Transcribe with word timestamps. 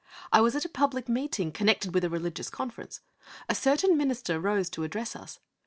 It 0.35 0.41
was 0.41 0.55
at 0.55 0.65
a 0.65 0.69
public 0.69 1.07
meeting 1.07 1.51
connected 1.51 1.93
with 1.93 2.03
a 2.03 2.09
religious 2.09 2.49
conference. 2.49 3.01
A 3.47 3.53
certain 3.53 3.95
minister 3.95 4.39
rose 4.39 4.67
to 4.71 4.83
address 4.83 5.15
us. 5.15 5.39